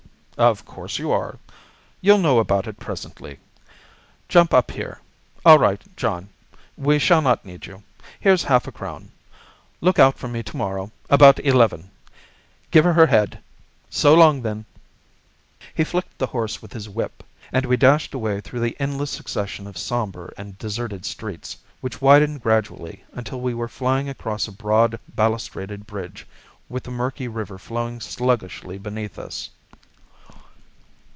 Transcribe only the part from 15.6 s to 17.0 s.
He flicked the horse with his